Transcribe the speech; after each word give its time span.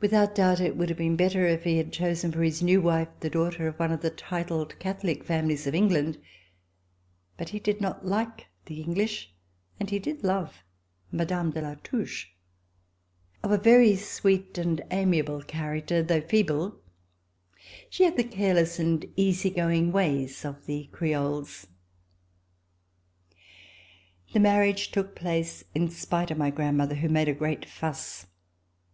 Without 0.00 0.34
doubt, 0.34 0.58
it 0.58 0.74
would 0.74 0.88
have 0.88 0.96
been 0.96 1.16
better 1.16 1.44
if 1.46 1.64
he 1.64 1.76
had 1.76 1.92
chosen 1.92 2.32
for 2.32 2.42
his 2.42 2.62
new 2.62 2.80
wife 2.80 3.08
the 3.20 3.28
daughter 3.28 3.68
of 3.68 3.78
one 3.78 3.92
of 3.92 4.00
the 4.00 4.08
titled 4.08 4.78
Catholic 4.78 5.22
families 5.22 5.66
of 5.66 5.74
England, 5.74 6.16
but 7.36 7.50
he 7.50 7.58
did 7.58 7.78
not 7.78 8.06
like 8.06 8.46
the 8.64 8.80
English, 8.80 9.34
and 9.78 9.90
he 9.90 9.98
did 9.98 10.24
love 10.24 10.64
Mme. 11.12 11.50
de 11.50 11.60
La 11.60 11.74
Touche. 11.84 12.28
Of 13.42 13.52
a 13.52 13.58
very 13.58 13.96
sweet 13.96 14.56
and 14.56 14.80
amiable 14.90 15.42
character, 15.42 15.96
although 15.96 16.22
feeble, 16.22 16.76
she 17.90 18.04
had 18.04 18.16
the 18.16 18.24
careless 18.24 18.78
and 18.78 19.04
easy 19.14 19.50
going 19.50 19.92
ways 19.92 20.42
of 20.42 20.64
the 20.64 20.84
Creoles. 20.90 21.66
The 24.32 24.40
marriage 24.40 24.90
took 24.90 25.14
place, 25.14 25.64
in 25.74 25.90
spite 25.90 26.30
of 26.30 26.38
my 26.38 26.48
grand 26.48 26.78
mother, 26.78 26.94
who 26.94 27.10
made 27.10 27.28
a 27.28 27.34
great 27.34 27.66
fuss. 27.66 28.26